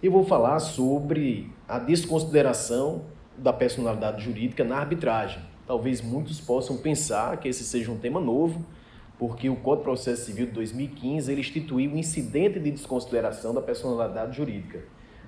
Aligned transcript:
eu 0.00 0.12
vou 0.12 0.24
falar 0.24 0.60
sobre 0.60 1.50
a 1.66 1.78
desconsideração 1.78 3.02
da 3.36 3.52
personalidade 3.52 4.24
jurídica 4.24 4.62
na 4.62 4.76
arbitragem. 4.76 5.42
Talvez 5.66 6.00
muitos 6.00 6.40
possam 6.40 6.76
pensar 6.76 7.36
que 7.38 7.48
esse 7.48 7.64
seja 7.64 7.90
um 7.90 7.98
tema 7.98 8.20
novo, 8.20 8.64
porque 9.18 9.50
o 9.50 9.56
Código 9.56 9.78
de 9.78 9.84
Processo 9.84 10.26
Civil 10.26 10.46
de 10.46 10.52
2015 10.52 11.32
ele 11.32 11.40
instituiu 11.40 11.90
o 11.90 11.94
um 11.94 11.96
incidente 11.96 12.60
de 12.60 12.70
desconsideração 12.70 13.52
da 13.52 13.60
personalidade 13.60 14.36
jurídica. 14.36 14.84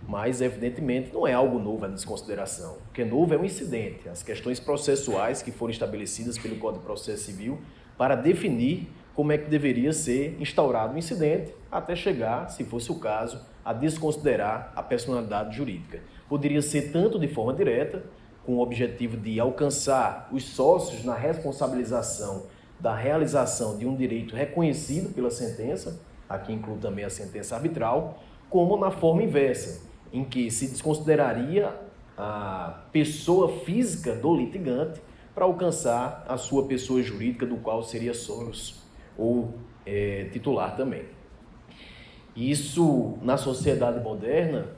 Mas, 0.09 0.41
evidentemente, 0.41 1.12
não 1.12 1.27
é 1.27 1.34
algo 1.34 1.59
novo 1.59 1.84
a 1.84 1.89
desconsideração. 1.89 2.79
O 2.89 2.93
que 2.93 3.02
é 3.02 3.05
novo 3.05 3.34
é 3.34 3.39
um 3.39 3.45
incidente, 3.45 4.09
as 4.09 4.23
questões 4.23 4.61
processuais 4.61 5.43
que 5.43 5.50
foram 5.50 5.73
estabelecidas 5.73 6.39
pelo 6.39 6.57
Código 6.57 6.80
de 6.80 6.87
Processo 6.87 7.25
Civil 7.25 7.59
para 7.98 8.14
definir 8.14 8.89
como 9.14 9.32
é 9.32 9.38
que 9.38 9.50
deveria 9.50 9.92
ser 9.92 10.36
instaurado 10.40 10.95
o 10.95 10.98
incidente, 10.98 11.52
até 11.70 11.95
chegar, 11.95 12.48
se 12.50 12.64
fosse 12.64 12.90
o 12.90 12.96
caso, 12.96 13.40
a 13.64 13.72
desconsiderar 13.72 14.72
a 14.75 14.82
personalidade 14.82 15.56
jurídica. 15.56 16.00
Poderia 16.29 16.62
ser 16.62 16.93
tanto 16.93 17.18
de 17.18 17.29
forma 17.29 17.52
direta, 17.52 18.02
com 18.44 18.57
o 18.57 18.61
objetivo 18.61 19.16
de 19.16 19.38
alcançar 19.38 20.29
os 20.32 20.44
sócios 20.44 21.04
na 21.04 21.14
responsabilização 21.14 22.46
da 22.79 22.94
realização 22.94 23.76
de 23.76 23.86
um 23.86 23.94
direito 23.94 24.35
reconhecido 24.35 25.13
pela 25.14 25.30
sentença, 25.30 26.00
aqui 26.27 26.52
inclui 26.52 26.79
também 26.79 27.04
a 27.04 27.11
sentença 27.11 27.54
arbitral, 27.54 28.18
como 28.49 28.79
na 28.79 28.90
forma 28.90 29.22
inversa, 29.22 29.82
em 30.13 30.24
que 30.24 30.50
se 30.50 30.66
desconsideraria 30.68 31.74
a 32.16 32.84
pessoa 32.91 33.61
física 33.61 34.14
do 34.14 34.34
litigante 34.34 35.00
para 35.34 35.44
alcançar 35.44 36.24
a 36.27 36.38
sua 36.38 36.66
pessoa 36.66 37.02
jurídica, 37.02 37.44
do 37.44 37.58
qual 37.58 37.83
seria 37.83 38.14
sócio 38.14 38.80
ou 39.20 39.55
é, 39.84 40.28
titular 40.33 40.74
também. 40.77 41.05
Isso, 42.34 43.19
na 43.22 43.36
sociedade 43.36 44.02
moderna, 44.02 44.69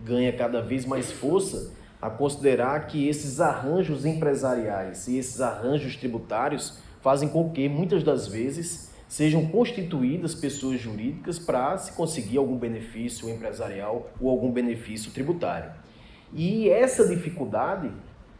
ganha 0.00 0.32
cada 0.32 0.60
vez 0.60 0.84
mais 0.84 1.12
força 1.12 1.72
a 2.00 2.10
considerar 2.10 2.88
que 2.88 3.06
esses 3.06 3.40
arranjos 3.40 4.04
empresariais 4.04 5.06
e 5.06 5.16
esses 5.16 5.40
arranjos 5.40 5.94
tributários 5.96 6.78
fazem 7.00 7.28
com 7.28 7.50
que, 7.50 7.68
muitas 7.68 8.02
das 8.02 8.26
vezes, 8.26 8.90
sejam 9.06 9.46
constituídas 9.46 10.34
pessoas 10.34 10.80
jurídicas 10.80 11.38
para 11.38 11.76
se 11.78 11.92
conseguir 11.92 12.38
algum 12.38 12.56
benefício 12.56 13.28
empresarial 13.28 14.10
ou 14.20 14.30
algum 14.30 14.50
benefício 14.50 15.12
tributário. 15.12 15.70
E 16.32 16.68
essa 16.68 17.06
dificuldade 17.06 17.90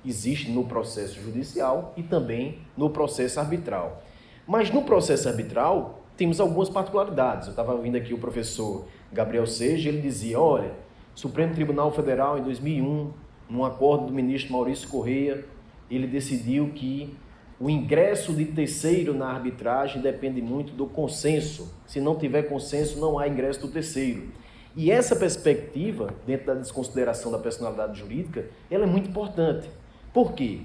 existe 0.05 0.51
no 0.51 0.65
processo 0.65 1.21
judicial 1.21 1.93
e 1.97 2.03
também 2.03 2.59
no 2.77 2.91
processo 2.91 3.39
arbitral. 3.39 4.03
Mas 4.47 4.71
no 4.71 4.83
processo 4.83 5.29
arbitral, 5.29 6.03
temos 6.17 6.41
algumas 6.41 6.69
particularidades. 6.69 7.47
Eu 7.47 7.53
estava 7.53 7.73
ouvindo 7.73 7.97
aqui 7.97 8.13
o 8.13 8.19
professor 8.19 8.87
Gabriel 9.13 9.47
Seja, 9.47 9.89
ele 9.89 10.01
dizia, 10.01 10.39
olha, 10.41 10.73
Supremo 11.15 11.55
Tribunal 11.55 11.93
Federal 11.93 12.39
em 12.39 12.43
2001, 12.43 13.11
num 13.49 13.65
acordo 13.65 14.07
do 14.07 14.13
ministro 14.13 14.53
Maurício 14.53 14.89
Correia, 14.89 15.45
ele 15.91 16.07
decidiu 16.07 16.71
que 16.75 17.15
o 17.61 17.71
ingresso 17.71 18.33
de 18.33 18.47
terceiro 18.47 19.15
na 19.15 19.29
arbitragem 19.29 20.01
depende 20.03 20.43
muito 20.43 20.73
do 20.73 20.87
consenso. 20.87 21.73
Se 21.87 22.01
não 22.01 22.17
tiver 22.17 22.43
consenso, 22.45 22.99
não 22.99 23.19
há 23.19 23.29
ingresso 23.29 23.61
do 23.61 23.69
terceiro. 23.69 24.29
E 24.75 24.91
essa 24.91 25.15
perspectiva, 25.15 26.15
dentro 26.27 26.47
da 26.47 26.55
desconsideração 26.55 27.31
da 27.31 27.39
personalidade 27.39 28.01
jurídica, 28.01 28.47
ela 28.71 28.85
é 28.85 28.87
muito 28.87 29.11
importante. 29.11 29.69
Por 30.13 30.33
quê? 30.33 30.61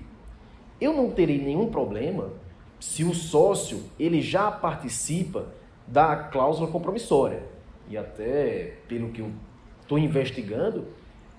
Eu 0.80 0.94
não 0.94 1.11
terei 1.11 1.39
nenhum 1.39 1.70
problema 1.70 2.31
se 2.80 3.03
o 3.03 3.14
sócio 3.14 3.83
ele 4.00 4.22
já 4.22 4.52
participa 4.52 5.47
da 5.88 6.16
cláusula 6.16 6.70
compromissória. 6.70 7.44
E 7.89 7.97
até 7.97 8.75
pelo 8.88 9.09
que 9.09 9.22
eu 9.22 9.31
estou 9.81 9.97
investigando, 9.97 10.86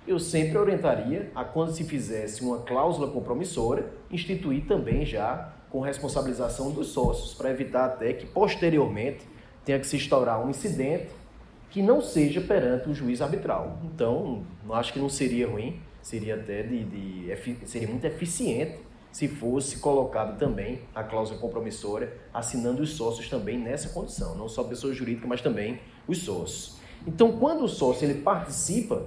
eu 0.06 0.18
sempre 0.18 0.56
orientaria 0.56 1.30
a 1.34 1.44
quando 1.44 1.72
se 1.72 1.84
fizesse 1.84 2.42
uma 2.42 2.60
cláusula 2.60 3.12
compromissória, 3.12 3.86
instituir 4.10 4.64
também 4.66 5.04
já 5.04 5.52
com 5.68 5.80
responsabilização 5.80 6.70
dos 6.70 6.88
sócios, 6.88 7.34
para 7.34 7.50
evitar 7.50 7.84
até 7.84 8.14
que 8.14 8.26
posteriormente 8.26 9.26
tenha 9.64 9.78
que 9.78 9.86
se 9.86 9.96
instaurar 9.96 10.42
um 10.42 10.48
incidente 10.48 11.10
que 11.68 11.82
não 11.82 12.00
seja 12.00 12.40
perante 12.40 12.88
o 12.88 12.94
juiz 12.94 13.20
arbitral. 13.20 13.78
Então, 13.84 14.42
acho 14.70 14.94
que 14.94 14.98
não 14.98 15.10
seria 15.10 15.46
ruim, 15.46 15.78
seria 16.00 16.36
até 16.36 16.62
de, 16.62 16.84
de 16.84 17.66
seria 17.66 17.86
muito 17.86 18.06
eficiente 18.06 18.78
se 19.10 19.26
fosse 19.28 19.78
colocado 19.78 20.38
também 20.38 20.82
a 20.94 21.02
cláusula 21.02 21.40
compromissória, 21.40 22.12
assinando 22.32 22.82
os 22.82 22.90
sócios 22.90 23.28
também 23.28 23.58
nessa 23.58 23.88
condição, 23.90 24.34
não 24.34 24.48
só 24.48 24.62
a 24.62 24.64
pessoa 24.64 24.92
jurídica, 24.92 25.26
mas 25.26 25.40
também 25.40 25.80
os 26.06 26.18
sócios. 26.18 26.78
Então, 27.06 27.38
quando 27.38 27.64
o 27.64 27.68
sócio 27.68 28.04
ele 28.04 28.20
participa 28.22 29.06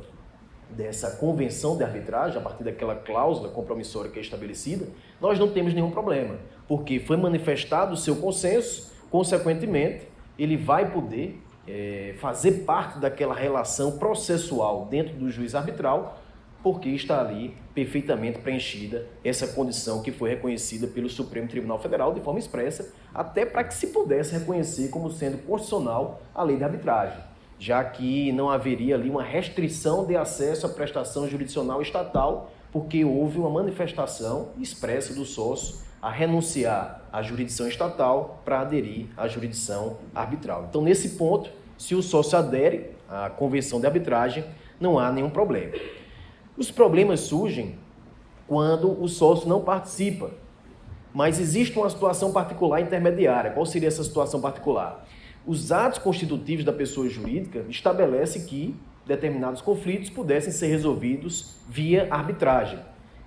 dessa 0.69 1.11
convenção 1.17 1.77
de 1.77 1.83
arbitragem, 1.83 2.37
a 2.37 2.41
partir 2.41 2.63
daquela 2.63 2.95
cláusula 2.95 3.49
compromissória 3.49 4.09
que 4.09 4.17
é 4.17 4.21
estabelecida, 4.21 4.87
nós 5.19 5.37
não 5.37 5.49
temos 5.49 5.73
nenhum 5.73 5.91
problema, 5.91 6.39
porque 6.67 6.99
foi 6.99 7.17
manifestado 7.17 7.93
o 7.93 7.97
seu 7.97 8.15
consenso, 8.15 8.91
consequentemente, 9.09 10.07
ele 10.39 10.55
vai 10.55 10.89
poder 10.91 11.41
é, 11.67 12.15
fazer 12.19 12.63
parte 12.63 12.99
daquela 12.99 13.35
relação 13.35 13.97
processual 13.97 14.85
dentro 14.85 15.13
do 15.15 15.29
juiz 15.29 15.53
arbitral 15.53 16.20
porque 16.63 16.89
está 16.89 17.19
ali 17.19 17.55
perfeitamente 17.73 18.39
preenchida 18.39 19.07
essa 19.23 19.47
condição 19.47 20.01
que 20.01 20.11
foi 20.11 20.29
reconhecida 20.29 20.87
pelo 20.87 21.09
Supremo 21.09 21.47
Tribunal 21.47 21.79
Federal 21.79 22.13
de 22.13 22.21
forma 22.21 22.39
expressa, 22.39 22.93
até 23.13 23.45
para 23.45 23.63
que 23.63 23.73
se 23.73 23.87
pudesse 23.87 24.33
reconhecer 24.33 24.89
como 24.89 25.11
sendo 25.11 25.37
constitucional 25.39 26.21
a 26.33 26.43
lei 26.43 26.57
de 26.57 26.63
arbitragem, 26.63 27.17
já 27.57 27.83
que 27.83 28.31
não 28.31 28.49
haveria 28.49 28.95
ali 28.95 29.09
uma 29.09 29.23
restrição 29.23 30.05
de 30.05 30.15
acesso 30.15 30.65
à 30.65 30.69
prestação 30.69 31.27
jurisdicional 31.27 31.81
estatal, 31.81 32.51
porque 32.71 33.03
houve 33.03 33.39
uma 33.39 33.49
manifestação 33.49 34.49
expressa 34.59 35.13
do 35.13 35.25
sócio 35.25 35.79
a 36.01 36.09
renunciar 36.09 37.03
à 37.11 37.21
jurisdição 37.21 37.67
estatal 37.67 38.41
para 38.43 38.61
aderir 38.61 39.07
à 39.15 39.27
jurisdição 39.27 39.97
arbitral. 40.15 40.65
Então, 40.69 40.81
nesse 40.81 41.09
ponto, 41.09 41.51
se 41.77 41.93
o 41.93 42.01
sócio 42.01 42.37
adere 42.37 42.91
à 43.09 43.29
convenção 43.29 43.79
de 43.79 43.85
arbitragem, 43.85 44.43
não 44.79 44.97
há 44.97 45.11
nenhum 45.11 45.29
problema. 45.29 45.73
Os 46.57 46.69
problemas 46.69 47.21
surgem 47.21 47.75
quando 48.47 49.01
o 49.01 49.07
sócio 49.07 49.47
não 49.47 49.61
participa, 49.61 50.31
mas 51.13 51.39
existe 51.39 51.77
uma 51.77 51.89
situação 51.89 52.31
particular 52.33 52.81
intermediária. 52.81 53.51
Qual 53.51 53.65
seria 53.65 53.87
essa 53.87 54.03
situação 54.03 54.41
particular? 54.41 55.07
Os 55.45 55.71
atos 55.71 55.99
constitutivos 55.99 56.65
da 56.65 56.73
pessoa 56.73 57.07
jurídica 57.07 57.65
estabelecem 57.69 58.45
que 58.45 58.75
determinados 59.05 59.61
conflitos 59.61 60.09
pudessem 60.09 60.51
ser 60.51 60.67
resolvidos 60.67 61.55
via 61.67 62.07
arbitragem. 62.11 62.79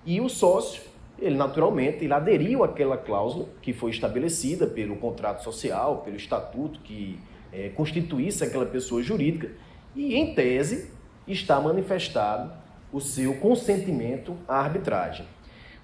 E 0.06 0.20
o 0.20 0.28
sócio, 0.28 0.82
ele 1.18 1.36
naturalmente, 1.36 2.04
ele 2.04 2.12
aderiu 2.12 2.62
àquela 2.62 2.96
cláusula 2.96 3.48
que 3.62 3.72
foi 3.72 3.90
estabelecida 3.90 4.66
pelo 4.66 4.96
contrato 4.96 5.42
social, 5.42 6.02
pelo 6.04 6.16
estatuto 6.16 6.80
que 6.80 7.18
é, 7.52 7.70
constituísse 7.70 8.44
aquela 8.44 8.66
pessoa 8.66 9.02
jurídica, 9.02 9.50
e 9.96 10.14
em 10.14 10.34
tese 10.34 10.90
está 11.26 11.60
manifestado 11.60 12.63
o 12.94 13.00
seu 13.00 13.34
consentimento 13.34 14.36
à 14.46 14.60
arbitragem. 14.60 15.26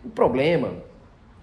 O 0.05 0.09
problema 0.09 0.75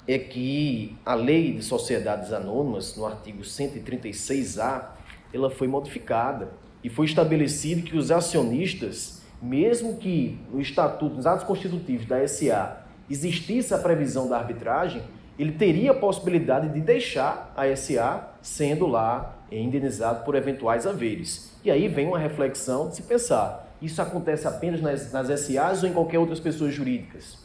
é 0.08 0.18
que 0.18 0.96
a 1.06 1.14
lei 1.14 1.52
de 1.52 1.62
sociedades 1.62 2.32
anônimas, 2.32 2.96
no 2.96 3.06
artigo 3.06 3.42
136A, 3.42 4.86
ela 5.34 5.50
foi 5.50 5.68
modificada 5.68 6.54
e 6.82 6.90
foi 6.90 7.06
estabelecido 7.06 7.82
que 7.82 7.98
os 7.98 8.12
acionistas, 8.12 9.22
mesmo 9.42 9.98
que 9.98 10.40
no 10.50 10.62
estatuto, 10.62 11.16
nos 11.16 11.28
atos 11.28 11.44
constitutivos 11.44 12.06
da 12.06 12.26
SA, 12.26 12.86
existisse 13.10 13.74
a 13.74 13.78
previsão 13.78 14.30
da 14.30 14.38
arbitragem, 14.38 15.04
ele 15.38 15.52
teria 15.52 15.92
a 15.92 15.96
possibilidade 15.96 16.70
de 16.70 16.80
deixar 16.80 17.54
a 17.58 17.76
SA 17.76 18.36
sendo 18.42 18.88
lá 18.88 19.37
indenizado 19.52 20.24
por 20.24 20.36
eventuais 20.36 20.86
haveres. 20.86 21.56
E 21.64 21.72
aí 21.72 21.88
vem 21.88 22.08
uma 22.08 22.20
reflexão 22.20 22.90
de 22.90 22.96
se 22.96 23.04
pensar, 23.04 23.76
isso 23.82 24.02
acontece 24.02 24.48
apenas 24.48 24.82
nas, 24.82 25.12
nas 25.12 25.28
SAs 25.40 25.84
ou 25.84 25.90
em 25.90 25.94
qualquer 25.94 26.20
outras 26.20 26.40
pessoas 26.40 26.74
jurídicas? 26.74 27.38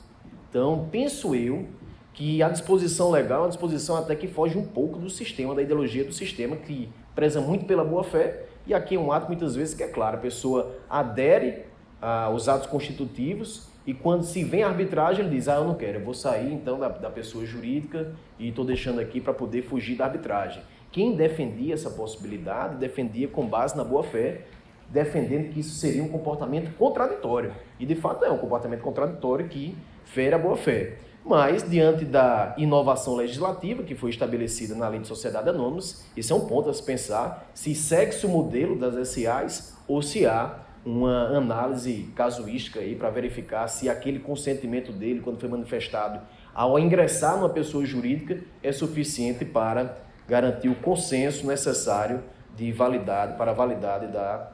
Então, 0.48 0.88
penso 0.90 1.34
eu 1.34 1.66
que 2.12 2.42
a 2.42 2.48
disposição 2.48 3.10
legal 3.10 3.40
é 3.40 3.42
uma 3.44 3.48
disposição 3.48 3.96
até 3.96 4.14
que 4.14 4.26
foge 4.26 4.58
um 4.58 4.66
pouco 4.66 4.98
do 4.98 5.08
sistema, 5.08 5.54
da 5.54 5.62
ideologia 5.62 6.04
do 6.04 6.12
sistema, 6.12 6.56
que 6.56 6.88
preza 7.14 7.40
muito 7.40 7.64
pela 7.64 7.84
boa-fé, 7.84 8.46
e 8.66 8.74
aqui 8.74 8.96
é 8.96 8.98
um 8.98 9.10
ato 9.10 9.28
muitas 9.28 9.54
vezes 9.54 9.74
que 9.74 9.82
é 9.82 9.88
claro, 9.88 10.16
a 10.16 10.20
pessoa 10.20 10.74
adere 10.88 11.64
aos 12.00 12.48
atos 12.48 12.66
constitutivos 12.66 13.68
e 13.86 13.92
quando 13.92 14.22
se 14.22 14.44
vem 14.44 14.62
a 14.62 14.68
arbitragem, 14.68 15.24
ele 15.24 15.34
diz, 15.34 15.48
ah, 15.48 15.56
eu 15.56 15.64
não 15.64 15.74
quero, 15.74 15.98
eu 15.98 16.04
vou 16.04 16.14
sair 16.14 16.52
então 16.52 16.78
da, 16.78 16.88
da 16.88 17.10
pessoa 17.10 17.44
jurídica 17.44 18.12
e 18.38 18.48
estou 18.48 18.64
deixando 18.64 19.00
aqui 19.00 19.20
para 19.20 19.32
poder 19.32 19.62
fugir 19.62 19.96
da 19.96 20.04
arbitragem. 20.04 20.62
Quem 20.92 21.16
defendia 21.16 21.72
essa 21.72 21.90
possibilidade, 21.90 22.76
defendia 22.76 23.26
com 23.26 23.46
base 23.46 23.74
na 23.74 23.82
boa-fé, 23.82 24.42
defendendo 24.90 25.50
que 25.50 25.60
isso 25.60 25.74
seria 25.74 26.02
um 26.02 26.08
comportamento 26.08 26.76
contraditório. 26.76 27.52
E 27.80 27.86
de 27.86 27.94
fato 27.94 28.24
é 28.24 28.30
um 28.30 28.36
comportamento 28.36 28.82
contraditório 28.82 29.48
que 29.48 29.74
fere 30.04 30.34
a 30.34 30.38
boa-fé. 30.38 30.98
Mas, 31.24 31.68
diante 31.68 32.04
da 32.04 32.54
inovação 32.58 33.14
legislativa 33.14 33.82
que 33.82 33.94
foi 33.94 34.10
estabelecida 34.10 34.74
na 34.74 34.88
Lei 34.88 35.00
de 35.00 35.08
Sociedade 35.08 35.48
Anônimas, 35.48 36.04
esse 36.16 36.30
é 36.32 36.34
um 36.34 36.46
ponto 36.46 36.68
a 36.68 36.74
se 36.74 36.82
pensar 36.82 37.48
se 37.54 37.74
segue-se 37.74 38.26
o 38.26 38.28
modelo 38.28 38.76
das 38.76 39.08
SAs 39.08 39.78
ou 39.88 40.02
se 40.02 40.26
há 40.26 40.58
uma 40.84 41.28
análise 41.36 42.10
casuística 42.14 42.80
aí 42.80 42.96
para 42.96 43.08
verificar 43.08 43.68
se 43.68 43.88
aquele 43.88 44.18
consentimento 44.18 44.92
dele, 44.92 45.20
quando 45.20 45.38
foi 45.38 45.48
manifestado 45.48 46.20
ao 46.52 46.76
ingressar 46.76 47.36
numa 47.36 47.48
pessoa 47.48 47.86
jurídica, 47.86 48.40
é 48.62 48.72
suficiente 48.72 49.44
para 49.44 49.96
garantir 50.32 50.70
o 50.70 50.74
consenso 50.74 51.46
necessário 51.46 52.24
de 52.56 52.72
validade 52.72 53.36
para 53.36 53.50
a 53.50 53.54
validade 53.54 54.06
da 54.06 54.50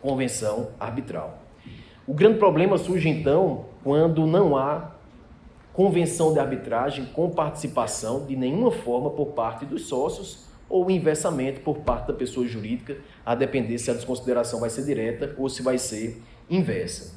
convenção 0.00 0.70
arbitral. 0.80 1.38
O 2.04 2.12
grande 2.12 2.40
problema 2.40 2.76
surge 2.76 3.08
então 3.08 3.66
quando 3.84 4.26
não 4.26 4.56
há 4.56 4.90
convenção 5.72 6.32
de 6.32 6.40
arbitragem 6.40 7.04
com 7.04 7.30
participação 7.30 8.26
de 8.26 8.34
nenhuma 8.34 8.72
forma 8.72 9.10
por 9.10 9.26
parte 9.26 9.64
dos 9.64 9.86
sócios 9.86 10.44
ou 10.68 10.90
inversamente 10.90 11.60
por 11.60 11.78
parte 11.78 12.08
da 12.08 12.14
pessoa 12.14 12.44
jurídica, 12.44 12.96
a 13.24 13.36
depender 13.36 13.78
se 13.78 13.92
a 13.92 13.94
desconsideração 13.94 14.58
vai 14.58 14.70
ser 14.70 14.84
direta 14.84 15.36
ou 15.38 15.48
se 15.48 15.62
vai 15.62 15.78
ser 15.78 16.20
inversa. 16.50 17.14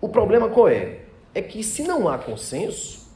O 0.00 0.08
problema 0.08 0.48
qual 0.48 0.68
é? 0.68 1.00
É 1.34 1.42
que 1.42 1.62
se 1.62 1.82
não 1.82 2.08
há 2.08 2.16
consenso 2.16 3.12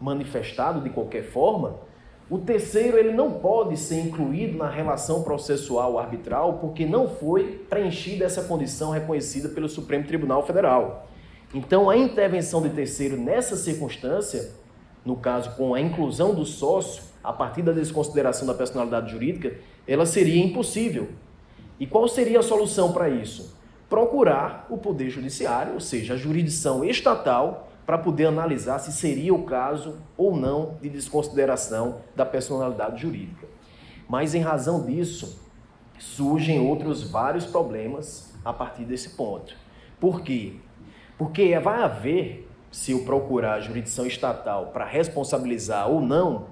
manifestado 0.00 0.80
de 0.80 0.88
qualquer 0.88 1.24
forma, 1.24 1.84
o 2.28 2.38
terceiro 2.38 2.98
ele 2.98 3.12
não 3.12 3.34
pode 3.34 3.76
ser 3.76 4.00
incluído 4.00 4.58
na 4.58 4.68
relação 4.68 5.22
processual 5.22 5.96
arbitral 5.96 6.54
porque 6.54 6.84
não 6.84 7.08
foi 7.08 7.64
preenchida 7.70 8.24
essa 8.24 8.42
condição 8.42 8.90
reconhecida 8.90 9.48
pelo 9.48 9.68
Supremo 9.68 10.04
Tribunal 10.04 10.44
Federal. 10.44 11.08
Então, 11.54 11.88
a 11.88 11.96
intervenção 11.96 12.60
de 12.60 12.70
terceiro 12.70 13.16
nessa 13.16 13.54
circunstância, 13.54 14.50
no 15.04 15.16
caso 15.16 15.52
com 15.56 15.72
a 15.72 15.80
inclusão 15.80 16.34
do 16.34 16.44
sócio, 16.44 17.04
a 17.22 17.32
partir 17.32 17.62
da 17.62 17.70
desconsideração 17.70 18.46
da 18.46 18.54
personalidade 18.54 19.12
jurídica, 19.12 19.56
ela 19.86 20.04
seria 20.04 20.44
impossível. 20.44 21.08
E 21.78 21.86
qual 21.86 22.08
seria 22.08 22.40
a 22.40 22.42
solução 22.42 22.92
para 22.92 23.08
isso? 23.08 23.56
Procurar 23.88 24.66
o 24.68 24.76
Poder 24.76 25.10
Judiciário, 25.10 25.74
ou 25.74 25.80
seja, 25.80 26.14
a 26.14 26.16
jurisdição 26.16 26.84
estatal, 26.84 27.68
para 27.86 27.96
poder 27.96 28.26
analisar 28.26 28.80
se 28.80 28.92
seria 28.92 29.32
o 29.32 29.44
caso 29.44 29.96
ou 30.16 30.36
não 30.36 30.76
de 30.82 30.88
desconsideração 30.88 32.00
da 32.16 32.26
personalidade 32.26 33.00
jurídica. 33.00 33.46
Mas 34.08 34.34
em 34.34 34.40
razão 34.40 34.84
disso, 34.84 35.40
surgem 35.98 36.60
outros 36.60 37.08
vários 37.08 37.46
problemas 37.46 38.34
a 38.44 38.52
partir 38.52 38.84
desse 38.84 39.10
ponto. 39.10 39.56
Por 40.00 40.22
quê? 40.22 40.54
Porque 41.16 41.58
vai 41.60 41.82
haver, 41.82 42.48
se 42.70 42.90
eu 42.90 43.04
procurar 43.04 43.54
a 43.54 43.60
jurisdição 43.60 44.06
estatal 44.06 44.66
para 44.66 44.84
responsabilizar 44.84 45.88
ou 45.88 46.00
não 46.00 46.48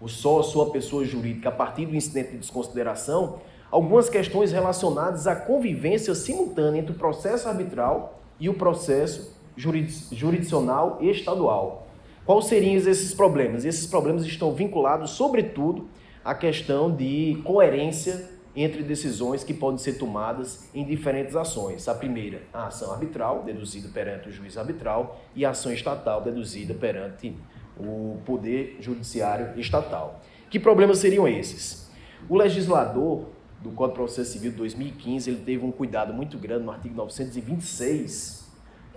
o 0.00 0.08
sócio 0.08 0.60
ou 0.60 0.68
a 0.68 0.70
pessoa 0.70 1.04
jurídica 1.04 1.48
a 1.48 1.52
partir 1.52 1.86
do 1.86 1.96
incidente 1.96 2.32
de 2.32 2.38
desconsideração, 2.38 3.40
algumas 3.70 4.08
questões 4.08 4.52
relacionadas 4.52 5.26
à 5.26 5.34
convivência 5.34 6.14
simultânea 6.14 6.80
entre 6.80 6.92
o 6.92 6.98
processo 6.98 7.48
arbitral 7.48 8.20
e 8.38 8.48
o 8.48 8.54
processo 8.54 9.34
jurisdicional 9.56 10.98
estadual. 11.00 11.86
Quais 12.24 12.46
seriam 12.46 12.74
esses 12.74 13.14
problemas? 13.14 13.64
Esses 13.64 13.86
problemas 13.86 14.24
estão 14.24 14.52
vinculados, 14.52 15.12
sobretudo, 15.12 15.88
à 16.24 16.34
questão 16.34 16.94
de 16.94 17.40
coerência 17.44 18.30
entre 18.56 18.82
decisões 18.82 19.44
que 19.44 19.52
podem 19.52 19.78
ser 19.78 19.94
tomadas 19.94 20.68
em 20.74 20.84
diferentes 20.84 21.36
ações. 21.36 21.86
A 21.88 21.94
primeira, 21.94 22.42
a 22.52 22.66
ação 22.66 22.90
arbitral, 22.90 23.42
deduzida 23.44 23.88
perante 23.88 24.28
o 24.28 24.32
juiz 24.32 24.56
arbitral, 24.56 25.20
e 25.34 25.44
a 25.44 25.50
ação 25.50 25.70
estatal, 25.70 26.22
deduzida 26.22 26.72
perante 26.72 27.36
o 27.78 28.18
Poder 28.24 28.78
Judiciário 28.80 29.58
Estatal. 29.60 30.20
Que 30.48 30.58
problemas 30.58 30.98
seriam 30.98 31.28
esses? 31.28 31.90
O 32.28 32.36
legislador 32.36 33.26
do 33.60 33.70
Código 33.70 33.98
de 33.98 34.04
Processo 34.04 34.32
Civil 34.32 34.50
de 34.50 34.56
2015 34.56 35.30
ele 35.30 35.40
teve 35.44 35.64
um 35.64 35.70
cuidado 35.70 36.12
muito 36.12 36.38
grande 36.38 36.64
no 36.64 36.70
artigo 36.70 36.94
926, 36.94 38.45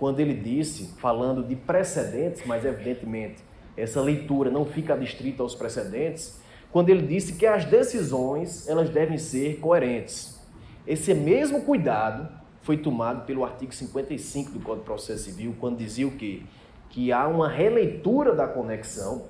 quando 0.00 0.18
ele 0.18 0.34
disse, 0.34 0.94
falando 0.98 1.44
de 1.44 1.54
precedentes, 1.54 2.42
mas 2.44 2.64
evidentemente 2.64 3.44
essa 3.76 4.00
leitura 4.00 4.50
não 4.50 4.64
fica 4.64 4.94
adstrita 4.94 5.44
aos 5.44 5.54
precedentes, 5.54 6.40
quando 6.72 6.88
ele 6.88 7.06
disse 7.06 7.34
que 7.34 7.46
as 7.46 7.64
decisões 7.64 8.68
elas 8.68 8.90
devem 8.90 9.18
ser 9.18 9.60
coerentes. 9.60 10.40
Esse 10.84 11.14
mesmo 11.14 11.62
cuidado 11.62 12.28
foi 12.62 12.78
tomado 12.78 13.24
pelo 13.24 13.44
artigo 13.44 13.72
55 13.72 14.50
do 14.50 14.60
Código 14.60 14.80
de 14.80 14.86
Processo 14.86 15.24
Civil, 15.24 15.54
quando 15.60 15.78
dizia 15.78 16.08
o 16.08 16.12
quê? 16.12 16.42
que 16.90 17.12
há 17.12 17.26
uma 17.26 17.48
releitura 17.48 18.34
da 18.34 18.46
conexão 18.46 19.26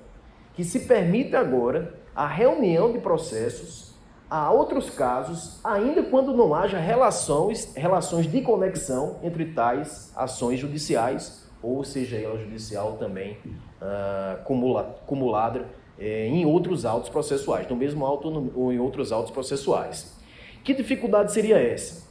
que 0.53 0.63
se 0.63 0.81
permite 0.81 1.35
agora 1.35 1.95
a 2.13 2.27
reunião 2.27 2.91
de 2.91 2.99
processos 2.99 3.90
a 4.31 4.49
outros 4.49 4.89
casos, 4.89 5.59
ainda 5.61 6.01
quando 6.03 6.33
não 6.33 6.55
haja 6.55 6.79
relações, 6.79 7.75
relações 7.75 8.31
de 8.31 8.39
conexão 8.39 9.17
entre 9.21 9.47
tais 9.47 10.09
ações 10.15 10.57
judiciais, 10.57 11.45
ou 11.61 11.83
seja, 11.83 12.15
ela 12.15 12.37
judicial 12.37 12.93
também 12.93 13.37
uh, 13.81 14.41
cumula, 14.45 14.97
acumulada 15.03 15.65
eh, 15.99 16.27
em 16.27 16.45
outros 16.45 16.85
autos 16.85 17.09
processuais, 17.09 17.67
no 17.67 17.75
mesmo 17.75 18.05
auto 18.05 18.49
ou 18.55 18.71
em 18.71 18.79
outros 18.79 19.11
autos 19.11 19.31
processuais. 19.31 20.17
Que 20.63 20.73
dificuldade 20.73 21.33
seria 21.33 21.61
essa? 21.61 22.09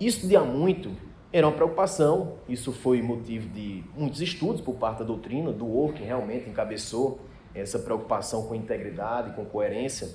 Isso 0.00 0.26
de 0.26 0.34
há 0.34 0.42
muito 0.42 0.90
era 1.30 1.46
uma 1.46 1.54
preocupação. 1.54 2.38
Isso 2.48 2.72
foi 2.72 3.02
motivo 3.02 3.50
de 3.50 3.84
muitos 3.94 4.22
estudos 4.22 4.62
por 4.62 4.76
parte 4.76 5.00
da 5.00 5.04
doutrina, 5.04 5.52
do 5.52 5.92
que 5.92 6.02
realmente 6.02 6.48
encabeçou 6.48 7.20
essa 7.54 7.78
preocupação 7.78 8.44
com 8.46 8.54
integridade, 8.54 9.36
com 9.36 9.44
coerência, 9.44 10.08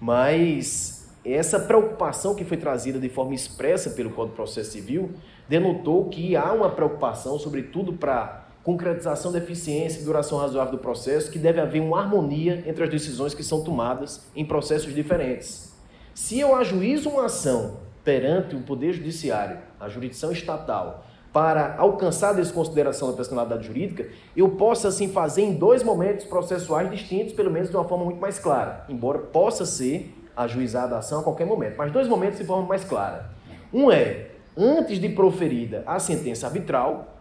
mas 0.00 1.08
essa 1.24 1.58
preocupação 1.58 2.34
que 2.34 2.44
foi 2.44 2.56
trazida 2.56 2.98
de 2.98 3.08
forma 3.08 3.34
expressa 3.34 3.90
pelo 3.90 4.10
Código 4.10 4.32
de 4.32 4.36
Processo 4.36 4.72
Civil 4.72 5.10
denotou 5.48 6.08
que 6.08 6.36
há 6.36 6.52
uma 6.52 6.70
preocupação, 6.70 7.38
sobretudo 7.38 7.92
para 7.92 8.46
concretização 8.62 9.30
da 9.30 9.38
eficiência 9.38 10.00
e 10.00 10.04
duração 10.04 10.38
razoável 10.38 10.72
do 10.72 10.78
processo, 10.78 11.30
que 11.30 11.38
deve 11.38 11.60
haver 11.60 11.80
uma 11.80 12.00
harmonia 12.00 12.64
entre 12.66 12.82
as 12.82 12.90
decisões 12.90 13.32
que 13.32 13.44
são 13.44 13.62
tomadas 13.62 14.26
em 14.34 14.44
processos 14.44 14.92
diferentes. 14.92 15.72
Se 16.12 16.40
eu 16.40 16.54
ajuizo 16.56 17.08
uma 17.08 17.26
ação 17.26 17.76
perante 18.02 18.56
o 18.56 18.62
Poder 18.62 18.92
Judiciário, 18.92 19.58
a 19.78 19.88
jurisdição 19.88 20.32
estatal, 20.32 21.05
para 21.36 21.74
alcançar 21.76 22.30
a 22.30 22.32
desconsideração 22.32 23.10
da 23.10 23.14
personalidade 23.14 23.66
jurídica, 23.66 24.08
eu 24.34 24.48
possa 24.48 24.88
assim 24.88 25.08
fazer 25.08 25.42
em 25.42 25.52
dois 25.52 25.82
momentos 25.82 26.24
processuais 26.24 26.90
distintos, 26.90 27.34
pelo 27.34 27.50
menos 27.50 27.68
de 27.68 27.76
uma 27.76 27.84
forma 27.84 28.06
muito 28.06 28.18
mais 28.18 28.38
clara, 28.38 28.86
embora 28.88 29.18
possa 29.18 29.66
ser 29.66 30.16
ajuizada 30.34 30.94
a 30.96 31.00
ação 31.00 31.20
a 31.20 31.22
qualquer 31.22 31.44
momento, 31.44 31.74
mas 31.76 31.92
dois 31.92 32.08
momentos 32.08 32.38
de 32.38 32.44
forma 32.46 32.66
mais 32.66 32.84
clara. 32.84 33.28
Um 33.70 33.92
é 33.92 34.28
antes 34.56 34.98
de 34.98 35.10
proferida 35.10 35.82
a 35.86 35.98
sentença 35.98 36.46
arbitral, 36.46 37.14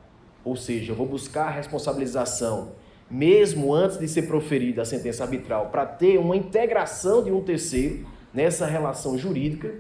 ou 0.45 0.55
seja, 0.55 0.93
eu 0.93 0.95
vou 0.95 1.05
buscar 1.05 1.47
a 1.47 1.51
responsabilização 1.51 2.69
mesmo 3.11 3.73
antes 3.73 3.97
de 3.97 4.07
ser 4.07 4.21
proferida 4.27 4.83
a 4.83 4.85
sentença 4.85 5.25
arbitral, 5.25 5.65
para 5.71 5.85
ter 5.85 6.17
uma 6.17 6.37
integração 6.37 7.21
de 7.21 7.33
um 7.33 7.41
terceiro 7.41 8.07
nessa 8.33 8.65
relação 8.65 9.17
jurídica. 9.17 9.75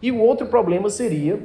E 0.00 0.12
o 0.12 0.20
outro 0.20 0.46
problema 0.46 0.88
seria 0.88 1.42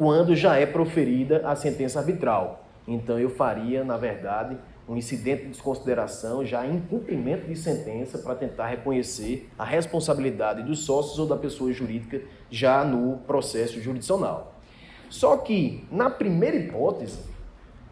quando 0.00 0.34
já 0.34 0.56
é 0.56 0.64
proferida 0.64 1.42
a 1.46 1.54
sentença 1.54 1.98
arbitral. 1.98 2.64
Então 2.88 3.18
eu 3.18 3.28
faria, 3.28 3.84
na 3.84 3.98
verdade, 3.98 4.56
um 4.88 4.96
incidente 4.96 5.42
de 5.42 5.48
desconsideração 5.50 6.42
já 6.42 6.66
em 6.66 6.80
cumprimento 6.80 7.46
de 7.46 7.54
sentença 7.54 8.16
para 8.16 8.34
tentar 8.34 8.68
reconhecer 8.68 9.50
a 9.58 9.64
responsabilidade 9.64 10.62
dos 10.62 10.86
sócios 10.86 11.18
ou 11.18 11.26
da 11.26 11.36
pessoa 11.36 11.70
jurídica 11.70 12.22
já 12.50 12.82
no 12.82 13.18
processo 13.26 13.78
jurisdicional. 13.78 14.54
Só 15.10 15.36
que, 15.36 15.86
na 15.92 16.08
primeira 16.08 16.56
hipótese, 16.56 17.20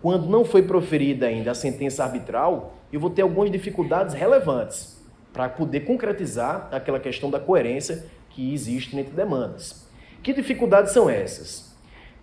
quando 0.00 0.30
não 0.30 0.46
foi 0.46 0.62
proferida 0.62 1.26
ainda 1.26 1.50
a 1.50 1.54
sentença 1.54 2.04
arbitral, 2.04 2.72
eu 2.90 2.98
vou 2.98 3.10
ter 3.10 3.20
algumas 3.20 3.50
dificuldades 3.50 4.14
relevantes 4.14 4.98
para 5.30 5.46
poder 5.46 5.80
concretizar 5.80 6.70
aquela 6.72 6.98
questão 6.98 7.30
da 7.30 7.38
coerência 7.38 8.06
que 8.30 8.54
existe 8.54 8.98
entre 8.98 9.12
demandas. 9.12 9.86
Que 10.22 10.32
dificuldades 10.32 10.92
são 10.92 11.10
essas? 11.10 11.67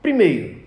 Primeiro, 0.05 0.57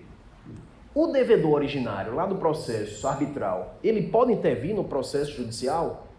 o 0.93 1.07
devedor 1.07 1.53
originário 1.53 2.13
lá 2.13 2.25
do 2.25 2.35
processo 2.35 3.07
arbitral, 3.07 3.77
ele 3.81 4.01
pode 4.09 4.33
intervir 4.33 4.75
no 4.75 4.83
processo 4.83 5.31
judicial? 5.31 6.09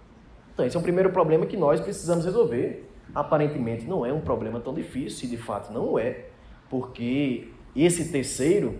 Então, 0.54 0.64
esse 0.64 0.74
é 0.74 0.80
o 0.80 0.82
primeiro 0.82 1.10
problema 1.10 1.44
que 1.44 1.54
nós 1.54 1.82
precisamos 1.82 2.24
resolver. 2.24 2.88
Aparentemente 3.14 3.84
não 3.84 4.06
é 4.06 4.10
um 4.10 4.22
problema 4.22 4.58
tão 4.58 4.72
difícil, 4.72 5.26
e 5.26 5.32
de 5.32 5.36
fato 5.36 5.70
não 5.70 5.98
é, 5.98 6.28
porque 6.70 7.48
esse 7.76 8.10
terceiro 8.10 8.78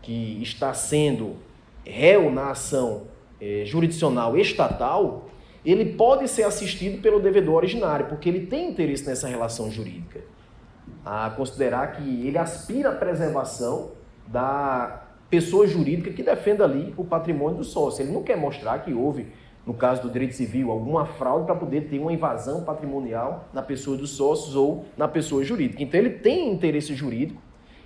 que 0.00 0.40
está 0.42 0.72
sendo 0.72 1.36
réu 1.84 2.30
na 2.30 2.52
ação 2.52 3.08
é, 3.38 3.64
jurisdicional 3.66 4.38
estatal, 4.38 5.28
ele 5.66 5.92
pode 5.92 6.28
ser 6.28 6.44
assistido 6.44 7.02
pelo 7.02 7.20
devedor 7.20 7.56
originário, 7.56 8.06
porque 8.06 8.26
ele 8.26 8.46
tem 8.46 8.70
interesse 8.70 9.04
nessa 9.04 9.28
relação 9.28 9.70
jurídica 9.70 10.22
a 11.04 11.30
considerar 11.30 11.92
que 11.92 12.26
ele 12.26 12.38
aspira 12.38 12.90
à 12.90 12.94
preservação 12.94 13.92
da 14.26 15.02
pessoa 15.28 15.66
jurídica 15.66 16.10
que 16.10 16.22
defenda 16.22 16.64
ali 16.64 16.94
o 16.96 17.04
patrimônio 17.04 17.58
do 17.58 17.64
sócio. 17.64 18.02
Ele 18.02 18.12
não 18.12 18.22
quer 18.22 18.36
mostrar 18.36 18.78
que 18.80 18.92
houve 18.92 19.26
no 19.66 19.72
caso 19.72 20.02
do 20.02 20.10
direito 20.10 20.34
civil, 20.34 20.70
alguma 20.70 21.06
fraude 21.06 21.46
para 21.46 21.54
poder 21.54 21.88
ter 21.88 21.98
uma 21.98 22.12
invasão 22.12 22.62
patrimonial 22.64 23.48
na 23.52 23.62
pessoa 23.62 23.96
dos 23.96 24.10
sócios 24.10 24.54
ou 24.54 24.84
na 24.96 25.08
pessoa 25.08 25.42
jurídica. 25.42 25.82
Então 25.82 25.98
ele 25.98 26.10
tem 26.10 26.52
interesse 26.52 26.94
jurídico 26.94 27.40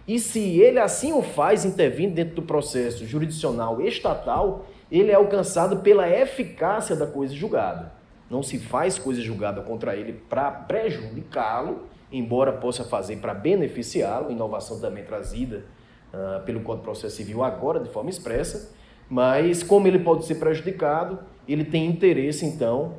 e 0.06 0.18
se 0.18 0.58
ele 0.58 0.78
assim 0.78 1.12
o 1.12 1.22
faz, 1.22 1.64
intervindo 1.64 2.14
dentro 2.14 2.36
do 2.36 2.42
processo 2.42 3.06
jurisdicional 3.06 3.80
estatal, 3.80 4.66
ele 4.90 5.10
é 5.10 5.14
alcançado 5.14 5.80
pela 5.80 6.08
eficácia 6.08 6.96
da 6.96 7.06
coisa 7.06 7.34
julgada. 7.34 7.92
Não 8.30 8.42
se 8.42 8.58
faz 8.58 8.98
coisa 8.98 9.20
julgada 9.20 9.60
contra 9.60 9.94
ele 9.94 10.14
para 10.14 10.50
prejudicá-lo, 10.50 11.87
embora 12.12 12.52
possa 12.52 12.84
fazer 12.84 13.16
para 13.16 13.34
beneficiá-lo, 13.34 14.30
inovação 14.30 14.80
também 14.80 15.04
trazida 15.04 15.64
uh, 16.12 16.42
pelo 16.44 16.60
Código 16.60 16.82
de 16.82 16.84
Processo 16.84 17.16
Civil 17.16 17.42
agora 17.42 17.80
de 17.80 17.88
forma 17.88 18.10
expressa, 18.10 18.72
mas 19.08 19.62
como 19.62 19.86
ele 19.86 19.98
pode 19.98 20.24
ser 20.26 20.36
prejudicado, 20.36 21.18
ele 21.46 21.64
tem 21.64 21.86
interesse 21.86 22.44
então, 22.44 22.94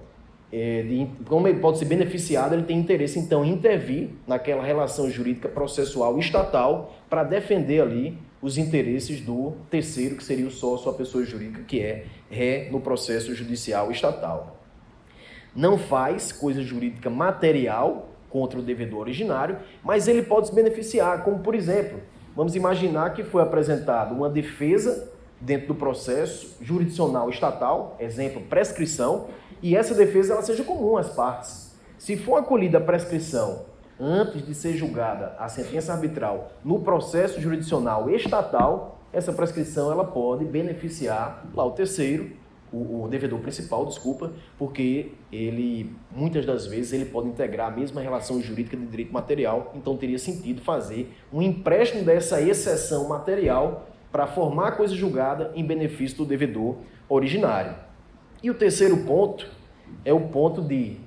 é, 0.52 0.82
de, 0.82 1.08
como 1.26 1.48
ele 1.48 1.60
pode 1.60 1.78
ser 1.78 1.86
beneficiado, 1.86 2.54
ele 2.54 2.64
tem 2.64 2.78
interesse 2.78 3.20
então 3.20 3.46
em 3.46 3.52
intervir 3.52 4.10
naquela 4.26 4.64
relação 4.64 5.10
jurídica 5.10 5.48
processual 5.48 6.18
estatal 6.18 6.96
para 7.10 7.24
defender 7.24 7.82
ali 7.82 8.18
os 8.42 8.58
interesses 8.58 9.22
do 9.22 9.54
terceiro, 9.70 10.16
que 10.16 10.24
seria 10.24 10.48
o 10.48 10.52
sócio, 10.52 10.90
a 10.90 10.94
pessoa 10.94 11.24
jurídica, 11.24 11.64
que 11.64 11.82
é 11.82 12.06
ré 12.30 12.70
no 12.72 12.80
processo 12.80 13.36
judicial 13.36 13.92
estatal. 13.92 14.58
Não 15.56 15.78
faz 15.78 16.32
coisa 16.32 16.62
jurídica 16.64 17.10
material 17.10 18.09
contra 18.30 18.60
o 18.60 18.62
devedor 18.62 19.02
originário, 19.02 19.58
mas 19.84 20.08
ele 20.08 20.22
pode 20.22 20.48
se 20.48 20.56
beneficiar, 20.56 21.24
como 21.24 21.40
por 21.40 21.56
exemplo, 21.56 22.00
vamos 22.36 22.56
imaginar 22.56 23.14
que 23.14 23.24
foi 23.24 23.42
apresentada 23.42 24.14
uma 24.14 24.30
defesa 24.30 25.12
dentro 25.42 25.68
do 25.70 25.76
processo 25.76 26.58
jurisdicional 26.62 27.30
estatal, 27.30 27.96
exemplo, 28.00 28.42
prescrição, 28.44 29.28
e 29.62 29.76
essa 29.76 29.94
defesa 29.94 30.34
ela 30.34 30.42
seja 30.42 30.64
comum 30.64 30.98
às 30.98 31.10
partes. 31.10 31.76
Se 31.98 32.16
for 32.16 32.38
acolhida 32.38 32.78
a 32.78 32.82
prescrição 32.82 33.66
antes 34.00 34.46
de 34.46 34.54
ser 34.54 34.74
julgada 34.74 35.36
a 35.38 35.50
sentença 35.50 35.92
arbitral 35.92 36.52
no 36.64 36.80
processo 36.80 37.42
jurisdicional 37.42 38.10
estatal, 38.10 39.00
essa 39.12 39.34
prescrição 39.34 39.92
ela 39.92 40.06
pode 40.06 40.46
beneficiar 40.46 41.46
lá 41.54 41.66
o 41.66 41.72
terceiro, 41.72 42.32
o, 42.72 43.04
o, 43.04 43.08
devedor 43.08 43.40
principal, 43.40 43.86
desculpa, 43.86 44.32
porque 44.58 45.12
ele 45.32 45.96
muitas 46.12 46.46
das 46.46 46.66
vezes 46.66 46.94
ele 46.94 47.06
pode 47.06 47.28
integrar 47.28 47.72
a 47.72 47.76
mesma 47.76 48.02
relação 48.02 48.42
jurídica 48.42 48.78
de 48.78 48.86
direito 48.86 49.12
material, 49.12 49.72
então 49.76 49.98
teria 49.98 50.20
sentido 50.20 50.62
fazer 50.62 51.14
um 51.32 51.42
empréstimo 51.42 52.04
dessa 52.04 52.42
exceção 52.42 53.08
material 53.08 53.88
para 54.12 54.28
formar 54.28 54.70
a 54.70 54.72
coisa 54.72 54.96
julgada 54.96 55.52
em 55.56 55.66
benefício 55.66 56.18
do 56.18 56.26
devedor 56.26 56.78
originário. 57.08 57.76
E 58.42 58.50
o 58.50 58.54
terceiro 58.54 58.98
ponto 59.06 59.48
é 60.06 60.14
o 60.14 60.28
ponto 60.28 60.62
de 60.62 60.98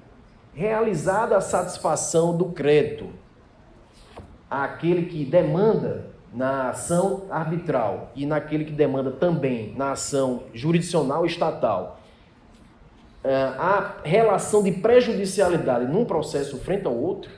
realizada 0.54 1.36
a 1.36 1.40
satisfação 1.40 2.36
do 2.36 2.46
crédito 2.46 3.08
àquele 4.50 5.06
que 5.06 5.24
demanda 5.24 6.11
na 6.32 6.70
ação 6.70 7.24
arbitral 7.30 8.10
e 8.16 8.24
naquele 8.24 8.64
que 8.64 8.72
demanda 8.72 9.10
também 9.10 9.74
na 9.76 9.92
ação 9.92 10.44
jurisdicional 10.54 11.26
estatal 11.26 12.00
eh, 13.24 13.54
a 13.58 13.96
relação 14.02 14.62
de 14.62 14.72
prejudicialidade 14.72 15.84
num 15.86 16.04
processo 16.04 16.58
frente 16.58 16.86
ao 16.86 16.96
outro, 16.96 17.30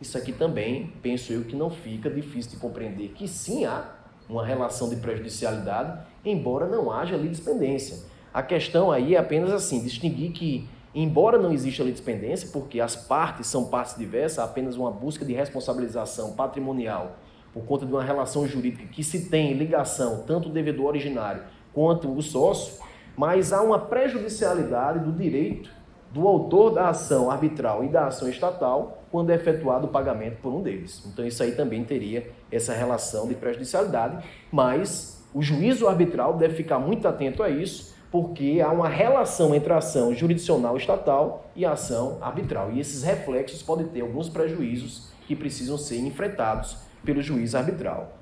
isso 0.00 0.16
aqui 0.16 0.32
também, 0.32 0.92
penso 1.02 1.32
eu, 1.32 1.44
que 1.44 1.56
não 1.56 1.70
fica 1.70 2.10
difícil 2.10 2.52
de 2.52 2.56
compreender 2.58 3.08
que 3.08 3.26
sim 3.26 3.64
há 3.64 3.84
uma 4.28 4.44
relação 4.44 4.88
de 4.88 4.96
prejudicialidade, 4.96 5.98
embora 6.24 6.66
não 6.66 6.92
haja 6.92 7.16
litispendência. 7.16 8.04
A 8.32 8.42
questão 8.42 8.92
aí 8.92 9.14
é 9.14 9.18
apenas 9.18 9.50
assim, 9.50 9.82
distinguir 9.82 10.32
que, 10.32 10.68
embora 10.94 11.38
não 11.38 11.52
exista 11.52 11.82
litispendência, 11.82 12.50
porque 12.52 12.80
as 12.80 12.94
partes 12.94 13.46
são 13.46 13.66
partes 13.66 13.96
diversas, 13.96 14.38
apenas 14.38 14.76
uma 14.76 14.90
busca 14.90 15.24
de 15.24 15.32
responsabilização 15.32 16.32
patrimonial 16.32 17.16
por 17.54 17.64
conta 17.64 17.86
de 17.86 17.92
uma 17.92 18.02
relação 18.02 18.46
jurídica 18.46 18.84
que 18.90 19.04
se 19.04 19.30
tem 19.30 19.54
ligação 19.54 20.24
tanto 20.26 20.48
o 20.48 20.52
devedor 20.52 20.86
originário 20.86 21.42
quanto 21.72 22.12
o 22.12 22.20
sócio, 22.20 22.82
mas 23.16 23.52
há 23.52 23.62
uma 23.62 23.78
prejudicialidade 23.78 24.98
do 24.98 25.12
direito 25.12 25.70
do 26.10 26.28
autor 26.28 26.70
da 26.70 26.88
ação 26.88 27.30
arbitral 27.30 27.84
e 27.84 27.88
da 27.88 28.06
ação 28.06 28.28
estatal 28.28 29.02
quando 29.10 29.30
é 29.30 29.34
efetuado 29.34 29.86
o 29.86 29.90
pagamento 29.90 30.36
por 30.40 30.52
um 30.52 30.62
deles. 30.62 31.04
Então 31.06 31.26
isso 31.26 31.42
aí 31.42 31.52
também 31.52 31.84
teria 31.84 32.30
essa 32.50 32.72
relação 32.72 33.26
de 33.26 33.34
prejudicialidade, 33.34 34.24
mas 34.50 35.24
o 35.32 35.42
juízo 35.42 35.88
arbitral 35.88 36.36
deve 36.36 36.54
ficar 36.54 36.78
muito 36.78 37.08
atento 37.08 37.42
a 37.42 37.50
isso, 37.50 37.94
porque 38.12 38.60
há 38.64 38.70
uma 38.70 38.88
relação 38.88 39.52
entre 39.52 39.72
a 39.72 39.78
ação 39.78 40.14
jurisdicional 40.14 40.76
estatal 40.76 41.50
e 41.56 41.64
a 41.64 41.72
ação 41.72 42.18
arbitral. 42.20 42.70
E 42.70 42.78
esses 42.78 43.02
reflexos 43.02 43.60
podem 43.60 43.86
ter 43.88 44.00
alguns 44.00 44.28
prejuízos 44.28 45.08
que 45.26 45.34
precisam 45.34 45.76
ser 45.76 45.98
enfrentados 45.98 46.76
pelo 47.04 47.22
juiz 47.22 47.54
arbitral. 47.54 48.18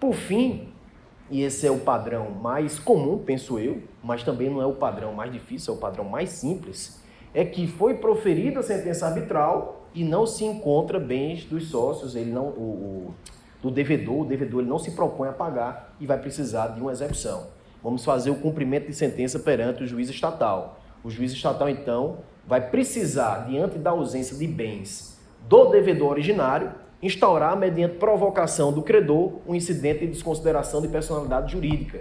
Por 0.00 0.14
fim, 0.14 0.68
e 1.30 1.42
esse 1.42 1.66
é 1.66 1.70
o 1.70 1.78
padrão 1.78 2.30
mais 2.30 2.78
comum, 2.78 3.18
penso 3.18 3.58
eu, 3.58 3.82
mas 4.02 4.22
também 4.22 4.50
não 4.50 4.60
é 4.60 4.66
o 4.66 4.74
padrão 4.74 5.12
mais 5.12 5.32
difícil, 5.32 5.74
é 5.74 5.76
o 5.76 5.80
padrão 5.80 6.04
mais 6.04 6.30
simples, 6.30 7.02
é 7.32 7.44
que 7.44 7.66
foi 7.66 7.94
proferida 7.94 8.60
a 8.60 8.62
sentença 8.62 9.06
arbitral 9.06 9.86
e 9.94 10.04
não 10.04 10.26
se 10.26 10.44
encontra 10.44 10.98
bens 10.98 11.44
dos 11.44 11.68
sócios, 11.68 12.14
ele 12.14 12.30
não, 12.30 12.46
o, 12.46 13.10
o, 13.10 13.14
do 13.62 13.70
devedor, 13.70 14.20
o 14.20 14.24
devedor 14.24 14.60
ele 14.60 14.68
não 14.68 14.78
se 14.78 14.90
propõe 14.90 15.28
a 15.28 15.32
pagar 15.32 15.96
e 15.98 16.06
vai 16.06 16.18
precisar 16.18 16.68
de 16.68 16.80
uma 16.80 16.92
execução. 16.92 17.46
Vamos 17.82 18.04
fazer 18.04 18.30
o 18.30 18.36
cumprimento 18.36 18.86
de 18.86 18.94
sentença 18.94 19.38
perante 19.38 19.82
o 19.82 19.86
juiz 19.86 20.08
estatal. 20.08 20.80
O 21.02 21.10
juiz 21.10 21.32
estatal, 21.32 21.68
então, 21.68 22.18
vai 22.46 22.70
precisar, 22.70 23.46
diante 23.46 23.78
da 23.78 23.90
ausência 23.90 24.36
de 24.36 24.46
bens 24.46 25.20
do 25.48 25.66
devedor 25.66 26.10
originário, 26.10 26.72
instaurar, 27.04 27.56
mediante 27.56 27.96
provocação 27.96 28.72
do 28.72 28.82
credor, 28.82 29.34
um 29.46 29.54
incidente 29.54 30.00
de 30.00 30.06
desconsideração 30.08 30.80
de 30.80 30.88
personalidade 30.88 31.52
jurídica. 31.52 32.00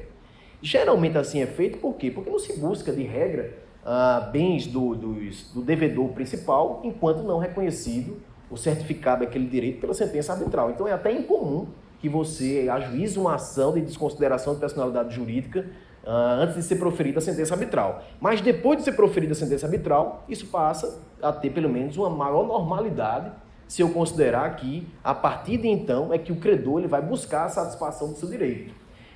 Geralmente 0.61 1.17
assim 1.17 1.41
é 1.41 1.45
feito 1.45 1.77
por 1.79 1.95
quê? 1.95 2.09
Porque 2.09 2.29
não 2.29 2.39
se 2.39 2.57
busca, 2.57 2.91
de 2.91 3.03
regra, 3.03 3.53
uh, 3.83 4.31
bens 4.31 4.65
do, 4.65 4.95
do 4.95 5.61
devedor 5.61 6.07
principal, 6.09 6.79
enquanto 6.85 7.21
não 7.21 7.37
reconhecido 7.37 8.21
o 8.49 8.55
certificado 8.55 9.25
daquele 9.25 9.45
direito 9.45 9.81
pela 9.81 9.93
sentença 9.93 10.31
arbitral. 10.31 10.71
Então 10.71 10.87
é 10.87 10.93
até 10.93 11.11
incomum 11.11 11.67
que 11.99 12.07
você 12.07 12.69
ajuize 12.71 13.19
uma 13.19 13.35
ação 13.35 13.73
de 13.73 13.81
desconsideração 13.81 14.53
de 14.53 14.61
personalidade 14.61 15.13
jurídica 15.13 15.65
uh, 16.05 16.09
antes 16.41 16.55
de 16.55 16.63
ser 16.63 16.77
proferida 16.77 17.19
a 17.19 17.21
sentença 17.21 17.53
arbitral. 17.55 18.03
Mas 18.21 18.39
depois 18.39 18.77
de 18.77 18.85
ser 18.85 18.93
proferida 18.93 19.33
a 19.33 19.35
sentença 19.35 19.65
arbitral, 19.65 20.23
isso 20.29 20.47
passa 20.47 21.01
a 21.21 21.33
ter 21.33 21.49
pelo 21.49 21.67
menos 21.67 21.97
uma 21.97 22.09
maior 22.09 22.47
normalidade 22.47 23.42
se 23.73 23.81
eu 23.81 23.89
considerar 23.89 24.55
que 24.55 24.87
a 25.03 25.15
partir 25.15 25.57
de 25.57 25.67
então 25.67 26.13
é 26.13 26.19
que 26.19 26.31
o 26.31 26.35
credor 26.35 26.77
ele 26.77 26.87
vai 26.87 27.01
buscar 27.01 27.45
a 27.45 27.49
satisfação 27.49 28.09
do 28.09 28.15
seu 28.15 28.29
direito. 28.29 28.71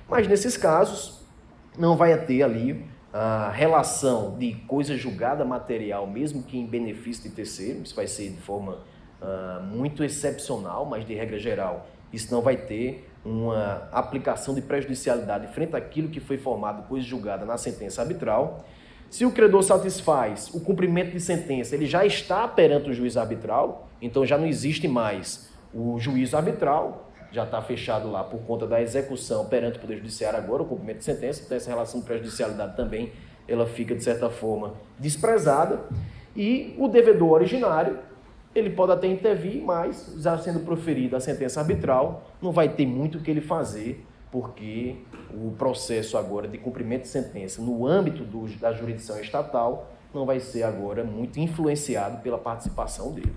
Mas 0.08 0.26
nesses 0.26 0.56
casos 0.56 1.20
não 1.78 1.96
vai 1.96 2.18
ter 2.24 2.42
ali 2.42 2.84
a 3.12 3.50
relação 3.50 4.36
de 4.36 4.54
coisa 4.66 4.96
julgada 4.96 5.44
material, 5.44 6.08
mesmo 6.08 6.42
que 6.42 6.58
em 6.58 6.66
benefício 6.66 7.22
de 7.22 7.36
terceiro, 7.36 7.82
isso 7.84 7.94
vai 7.94 8.08
ser 8.08 8.30
de 8.30 8.38
forma 8.38 8.78
uh, 9.22 9.62
muito 9.62 10.02
excepcional, 10.02 10.84
mas 10.84 11.06
de 11.06 11.14
regra 11.14 11.38
geral, 11.38 11.86
isso 12.12 12.34
não 12.34 12.42
vai 12.42 12.56
ter 12.56 13.08
uma 13.24 13.88
aplicação 13.92 14.56
de 14.56 14.60
prejudicialidade 14.60 15.46
frente 15.54 15.76
àquilo 15.76 16.08
que 16.08 16.18
foi 16.18 16.36
formado 16.36 16.82
coisa 16.88 17.06
julgada 17.06 17.46
na 17.46 17.56
sentença 17.56 18.02
arbitral. 18.02 18.64
Se 19.08 19.24
o 19.24 19.30
credor 19.30 19.62
satisfaz 19.62 20.52
o 20.52 20.58
cumprimento 20.58 21.12
de 21.12 21.20
sentença, 21.20 21.76
ele 21.76 21.86
já 21.86 22.04
está 22.04 22.48
perante 22.48 22.90
o 22.90 22.92
juiz 22.92 23.16
arbitral, 23.16 23.87
então 24.00 24.24
já 24.24 24.38
não 24.38 24.46
existe 24.46 24.86
mais 24.86 25.50
o 25.74 25.98
juízo 25.98 26.36
arbitral, 26.36 27.10
já 27.30 27.44
está 27.44 27.60
fechado 27.60 28.10
lá 28.10 28.24
por 28.24 28.40
conta 28.40 28.66
da 28.66 28.80
execução 28.80 29.46
perante 29.46 29.78
o 29.78 29.80
Poder 29.80 29.96
Judiciário 29.96 30.38
agora, 30.38 30.62
o 30.62 30.66
cumprimento 30.66 30.98
de 30.98 31.04
sentença, 31.04 31.42
então 31.44 31.56
essa 31.56 31.70
relação 31.70 32.00
de 32.00 32.06
prejudicialidade 32.06 32.76
também 32.76 33.12
ela 33.48 33.66
fica, 33.66 33.94
de 33.94 34.04
certa 34.04 34.28
forma, 34.28 34.74
desprezada. 34.98 35.80
E 36.36 36.74
o 36.78 36.86
devedor 36.86 37.32
originário, 37.32 37.98
ele 38.54 38.70
pode 38.70 38.92
até 38.92 39.06
intervir, 39.06 39.62
mas 39.62 40.14
já 40.18 40.36
sendo 40.36 40.60
proferida 40.60 41.16
a 41.16 41.20
sentença 41.20 41.60
arbitral, 41.60 42.24
não 42.42 42.52
vai 42.52 42.68
ter 42.68 42.86
muito 42.86 43.18
o 43.18 43.20
que 43.22 43.30
ele 43.30 43.40
fazer, 43.40 44.04
porque 44.30 44.96
o 45.32 45.52
processo 45.52 46.18
agora 46.18 46.46
de 46.46 46.58
cumprimento 46.58 47.02
de 47.02 47.08
sentença 47.08 47.62
no 47.62 47.86
âmbito 47.86 48.22
do, 48.22 48.46
da 48.58 48.72
jurisdição 48.72 49.18
estatal 49.18 49.90
não 50.12 50.26
vai 50.26 50.38
ser 50.38 50.62
agora 50.62 51.02
muito 51.02 51.40
influenciado 51.40 52.22
pela 52.22 52.38
participação 52.38 53.12
dele. 53.12 53.32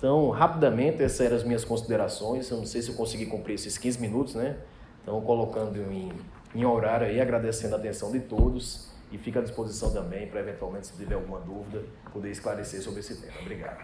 Então, 0.00 0.30
rapidamente, 0.30 1.02
essas 1.02 1.20
eram 1.20 1.36
as 1.36 1.44
minhas 1.44 1.62
considerações. 1.62 2.50
Eu 2.50 2.56
não 2.56 2.64
sei 2.64 2.80
se 2.80 2.88
eu 2.88 2.94
consegui 2.94 3.26
cumprir 3.26 3.52
esses 3.52 3.76
15 3.76 4.00
minutos, 4.00 4.34
né? 4.34 4.56
Então, 5.02 5.20
colocando 5.20 5.76
em, 5.76 6.10
em 6.54 6.64
horário 6.64 7.06
aí, 7.06 7.20
agradecendo 7.20 7.74
a 7.74 7.78
atenção 7.78 8.10
de 8.10 8.20
todos 8.20 8.88
e 9.12 9.18
fica 9.18 9.40
à 9.40 9.42
disposição 9.42 9.92
também 9.92 10.26
para, 10.26 10.40
eventualmente, 10.40 10.86
se 10.86 10.96
tiver 10.96 11.16
alguma 11.16 11.38
dúvida, 11.40 11.82
poder 12.14 12.30
esclarecer 12.30 12.80
sobre 12.80 13.00
esse 13.00 13.14
tema. 13.20 13.34
Obrigado. 13.42 13.76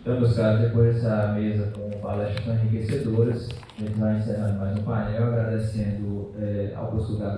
Então, 0.00 0.20
meus 0.20 0.36
caros, 0.36 0.60
depois 0.60 0.94
dessa 0.94 1.32
mesa 1.32 1.72
com 1.72 1.90
palestras 1.98 2.62
enriquecedoras, 2.62 3.48
a 3.76 3.80
gente 3.80 3.98
vai 3.98 4.16
encerrando 4.16 4.60
mais 4.60 4.78
um 4.78 4.82
painel, 4.82 5.24
agradecendo 5.24 6.32
é, 6.38 6.72
ao 6.76 6.86
professor 6.86 7.18
Gabriel. 7.18 7.32